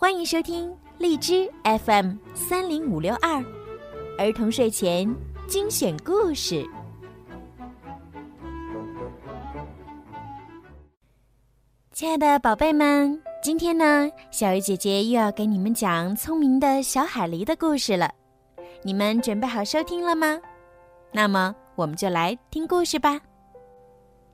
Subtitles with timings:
[0.00, 3.44] 欢迎收听荔枝 FM 三零五六二
[4.16, 5.12] 儿童睡前
[5.48, 6.64] 精选故事。
[11.90, 18.08] 亲爱的宝贝们，今天呢，小鱼姐姐又要给你们讲聪明的小海狸的故事了。
[18.82, 20.38] 你们准备好收听了吗？
[21.10, 23.20] 那么，我们就来听故事吧。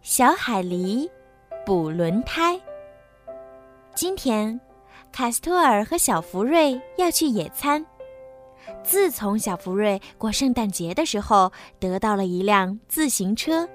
[0.02, 1.08] 小海狸
[1.64, 2.60] 补轮胎。
[3.94, 4.60] 今天。
[5.12, 7.84] 卡斯托尔和小福瑞要去野餐。
[8.82, 13.68] 自从小福瑞过圣诞节的时候得到了一辆自行车，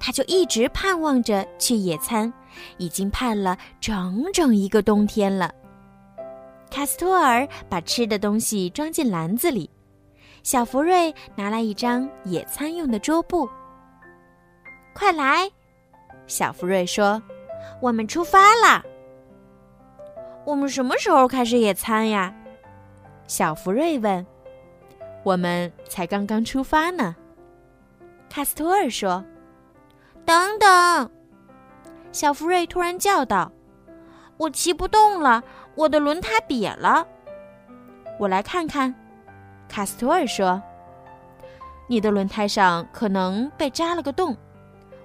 [0.00, 2.32] 他就一直盼望着去野餐，
[2.78, 5.52] 已经盼了整整一个冬天了。
[6.70, 9.70] 卡斯托尔把吃的东西装进篮子里，
[10.42, 13.48] 小福瑞拿来一张野餐用的桌布。
[14.94, 15.48] 快来，
[16.26, 17.22] 小福瑞说
[17.80, 18.82] ：“我们出发了。”
[20.46, 22.32] 我们什么时候开始野餐呀？
[23.26, 24.24] 小福瑞问。
[25.24, 27.16] 我们才刚刚出发呢。
[28.30, 29.24] 卡斯托尔说。
[30.24, 31.10] 等等！
[32.12, 33.50] 小福瑞突然叫道
[34.38, 35.42] ：“我骑不动了，
[35.74, 37.04] 我的轮胎瘪了。”
[38.16, 38.94] 我来看看。
[39.68, 40.62] 卡斯托尔说
[41.88, 44.36] ：“你的轮胎上可能被扎了个洞，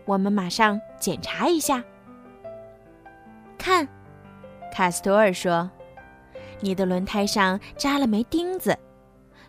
[0.05, 1.83] 我们马上检查一下。
[3.57, 3.87] 看。”
[4.71, 5.69] 卡斯托尔说
[6.61, 8.77] ：“你的轮胎上扎了枚钉子，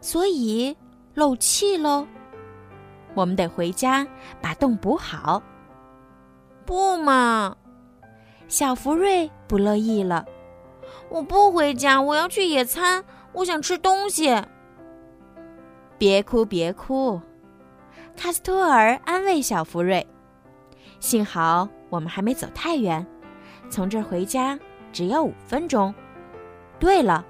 [0.00, 0.76] 所以
[1.14, 2.06] 漏气喽。
[3.14, 4.06] 我们得回家
[4.40, 5.42] 把洞补好。”
[6.66, 7.56] 不嘛，
[8.48, 10.24] 小福瑞不乐意了
[11.10, 14.42] ：“我不回家，我要去野餐，我想吃东西。”
[15.98, 17.20] 别哭，别哭，
[18.16, 20.06] 卡斯托尔安慰小福瑞
[20.98, 23.06] ：“幸好我们还没走太远，
[23.70, 24.58] 从这儿回家。”
[24.92, 25.94] 只要五分钟。
[26.78, 27.24] 对了，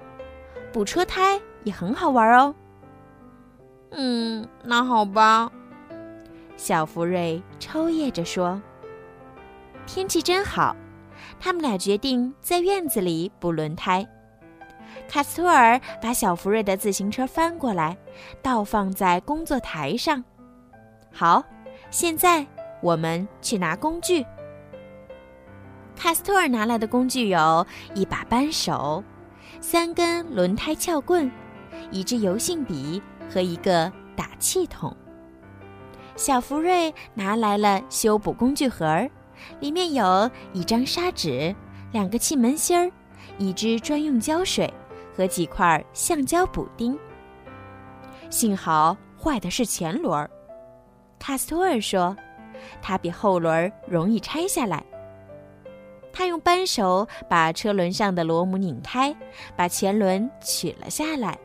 [0.71, 2.53] 补车胎也很好玩哦。
[3.91, 5.51] 嗯，那好吧。
[6.57, 8.61] 小福瑞抽噎着说
[9.85, 10.75] ：“天气真好。”
[11.39, 14.05] 他们俩决定在院子里补轮胎。
[15.07, 17.97] 卡斯托尔把小福瑞的自行车翻过来，
[18.41, 20.23] 倒放在工作台上。
[21.11, 21.43] 好，
[21.89, 22.45] 现在
[22.81, 24.25] 我们去拿工具。
[25.95, 27.65] 卡斯托尔拿来的工具有
[27.95, 29.03] 一把扳手、
[29.61, 31.31] 三根轮胎撬棍、
[31.91, 34.95] 一支油性笔和一个打气筒。
[36.15, 39.07] 小福瑞拿来了修补工具盒，
[39.59, 41.55] 里面有一张砂纸、
[41.91, 42.91] 两个气门芯儿、
[43.37, 44.71] 一支专用胶水
[45.15, 46.97] 和几块橡胶补丁。
[48.29, 50.29] 幸好坏的是前轮，
[51.17, 52.15] 卡斯托尔说，
[52.81, 54.83] 它比后轮容易拆下来。
[56.13, 59.13] 他用扳手把车轮上的螺母拧开，
[59.55, 61.37] 把前轮取了下来。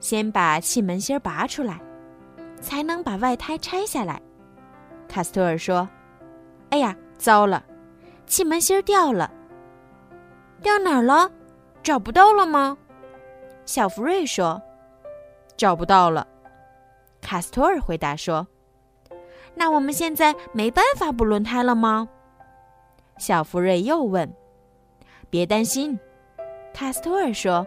[0.00, 1.80] 先把气门芯拔出来，
[2.60, 4.20] 才能把外胎拆下来。
[5.06, 5.88] 卡斯托尔说
[6.70, 7.62] ：“哎呀，糟了，
[8.26, 9.30] 气门芯掉了！
[10.62, 11.30] 掉哪儿了？
[11.82, 12.76] 找不到了吗？”
[13.66, 14.60] 小福瑞说
[15.56, 16.26] ：“找不到了。”
[17.20, 18.46] 卡斯托尔回答说
[19.54, 22.08] ：“那我们现在没办法补轮胎了吗？”
[23.18, 24.32] 小福瑞又问
[25.30, 25.98] ：“别担心。”
[26.74, 27.66] 卡斯托尔说：“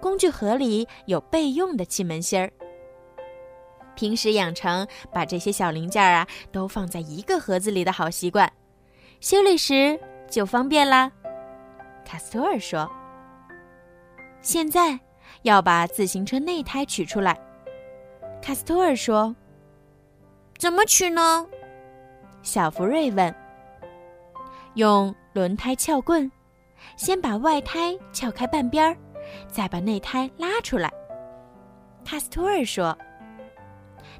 [0.00, 2.50] 工具盒里有备用的气门芯儿。
[3.94, 8.50] 平时养成把这些小零件啊都放在一个盒子里的好习惯，
[9.20, 10.00] 修理时
[10.30, 11.12] 就方便啦。”
[12.04, 12.90] 卡斯托尔说
[14.40, 14.98] ：“现在
[15.42, 17.38] 要把自行车内胎取出来。”
[18.40, 19.36] 卡斯托尔说
[20.56, 21.46] ：“怎么取呢？”
[22.42, 23.41] 小福瑞问。
[24.74, 26.30] 用轮胎撬棍，
[26.96, 28.96] 先把外胎撬开半边儿，
[29.48, 30.90] 再把内胎拉出来。
[32.04, 32.96] 卡斯托尔说：“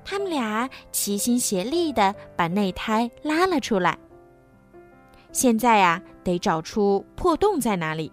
[0.04, 3.98] 他们俩齐心协力的把内胎拉了出来。
[5.32, 8.12] 现在呀，得找出破洞在哪里。”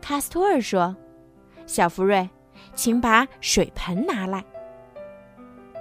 [0.00, 0.94] 卡斯托尔说
[1.66, 2.28] ：“小福瑞，
[2.74, 4.44] 请把水盆拿来。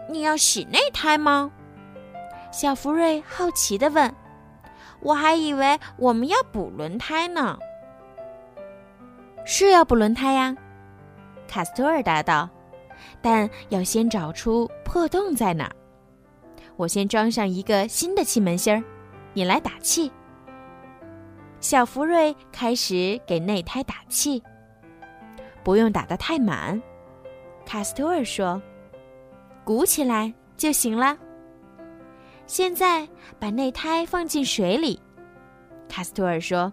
[0.10, 1.52] 你要洗内胎吗？”
[2.52, 4.14] 小福瑞好奇的问。
[5.08, 7.58] 我还以为我们要补轮胎呢。
[9.46, 10.54] 是要补轮胎呀，
[11.48, 12.50] 卡斯托尔答道。
[13.22, 15.76] 但要先找出破洞在哪儿。
[16.76, 18.84] 我先装上一个新的气门芯儿，
[19.34, 20.12] 你来打气。
[21.62, 24.44] 小福瑞开始给内胎打气，
[25.64, 26.82] 不用打得太满。
[27.66, 28.62] 卡斯托尔说
[29.64, 31.18] ：“鼓起来就行了。”
[32.48, 33.08] 现在
[33.38, 35.00] 把内胎放进水里，
[35.90, 36.72] 卡斯托尔说：“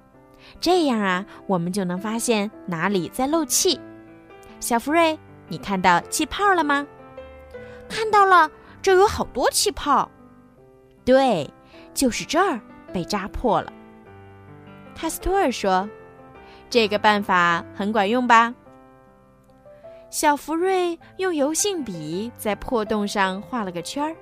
[0.60, 3.78] 这样啊，我们就能发现哪里在漏气。
[4.60, 5.18] 小福瑞，
[5.48, 6.86] 你看到气泡了吗？
[7.88, 8.48] 看到了，
[8.80, 10.08] 这有好多气泡。
[11.04, 11.50] 对，
[11.92, 12.60] 就是这儿
[12.92, 13.72] 被扎破了。
[14.94, 15.88] 卡斯托尔说
[16.70, 18.54] ：“这个办法很管用吧？”
[20.08, 24.16] 小福瑞用油性笔在破洞上画了个圈儿，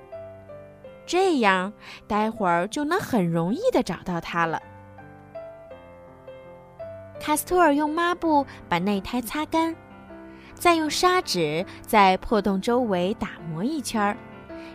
[1.05, 1.71] 这样
[2.07, 4.61] 待会儿就能很容易的找到它了。
[7.19, 9.75] 卡斯托尔用抹布把内胎擦干，
[10.55, 14.17] 再用砂纸在破洞周围打磨一圈儿，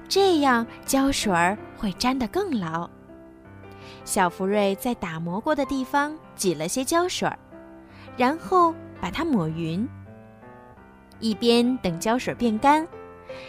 [0.08, 2.88] 这样胶水儿会粘得更牢。
[4.04, 7.38] 小福瑞在打磨过的地方挤了些胶水儿，
[8.16, 9.86] 然后把它抹匀。
[11.20, 12.86] 一边等胶水变干，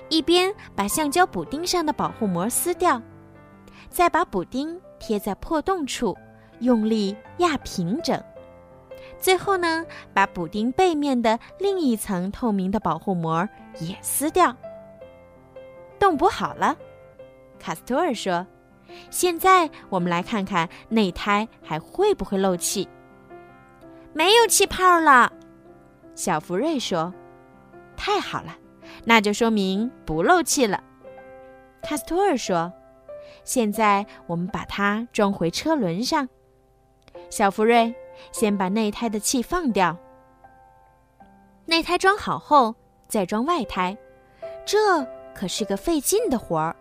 [0.10, 3.02] 一边把橡胶补丁上的保护膜撕掉，
[3.90, 6.18] 再把补丁贴在破洞处，
[6.60, 8.22] 用力压平整。
[9.18, 13.48] 最后呢，把补丁背面的另一层透明的保护膜
[13.80, 14.56] 也撕掉。
[16.00, 16.76] 洞补好了，
[17.60, 18.46] 卡斯托尔说
[19.12, 22.88] ：“现在我们来看看内胎还会不会漏气。”
[24.14, 25.32] 没有气泡了，
[26.16, 27.14] 小福瑞说。
[27.98, 28.56] 太好了，
[29.06, 30.84] 那就说明不漏气了。
[31.82, 32.72] 卡斯托尔说
[33.44, 36.28] ：“现在我们把它装回车轮上。”
[37.30, 37.94] 小福瑞，
[38.32, 39.98] 先把内胎的气放掉。
[41.66, 42.76] 内胎装好后，
[43.08, 43.98] 再装外胎，
[44.66, 46.76] 这可是个费劲的活儿。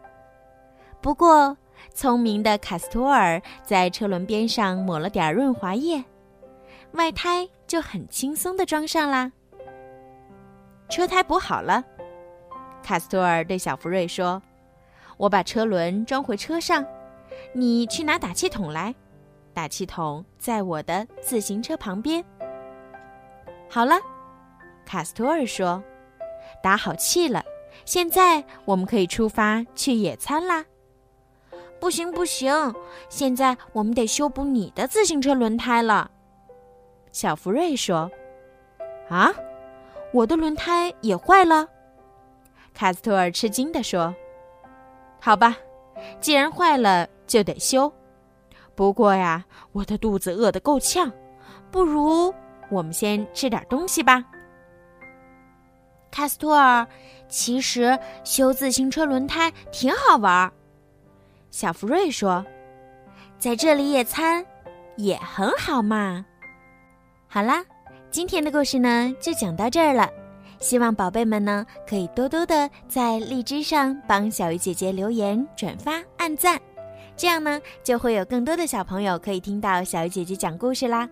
[1.01, 1.57] 不过，
[1.95, 6.03] 聪明的卡斯托尔在车轮边上抹了点润滑液，
[6.93, 9.31] 外胎就很轻松的装上啦。
[10.89, 11.85] 车胎补好了，
[12.89, 14.41] 卡斯托尔对小福瑞说
[15.19, 16.83] ：“我把车轮装回车上，
[17.53, 18.95] 你去拿打气筒来。
[19.53, 22.25] 打气筒在我的自行车旁边。”
[23.69, 24.01] 好了，
[24.87, 25.85] 卡斯托尔说
[26.65, 27.45] ：“打好气了，
[27.85, 30.65] 现在我们可以出发去野餐啦。”
[31.79, 32.75] 不行不行，
[33.11, 36.11] 现在我们得修补你的自行车轮胎了。”
[37.13, 38.11] 小福瑞说
[39.11, 39.31] ：“啊？”
[40.11, 41.69] 我的轮胎也坏了，
[42.79, 44.15] 卡斯托尔吃惊地说
[45.21, 45.57] ：“好吧，
[46.21, 47.93] 既然坏了就得修。
[48.77, 51.11] 不过呀，我的肚子饿得够呛，
[51.73, 52.33] 不如
[52.71, 54.25] 我们先吃点东西吧。”
[56.13, 56.87] 卡斯托尔，
[57.29, 60.53] 其实修自行车轮胎挺好玩儿。
[61.51, 62.47] 小福瑞说
[63.41, 64.47] ：“在这里野餐
[64.97, 66.25] 也很好嘛。”
[67.27, 67.65] 好啦。
[68.11, 70.09] 今天的故事呢，就讲到这儿了。
[70.59, 76.61] 希望宝贝们呢，可以多多的在荔枝上帮小鱼姐姐留言、转发、按赞，
[77.17, 81.09] 这样呢，就会有更多的小朋友可以听到小鱼姐姐讲故事啦。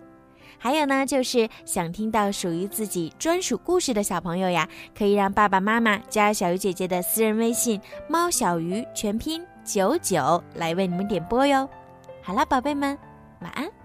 [0.59, 4.67] 还有呢，就是想听到属于自己专属故事的小朋友呀，
[4.97, 7.79] 可以让爸爸妈妈加小鱼姐姐的私人微信
[8.09, 11.69] “猫小鱼”全拼九九来为你们点播哟。
[12.21, 12.97] 好啦，宝贝们，
[13.41, 13.76] 晚安。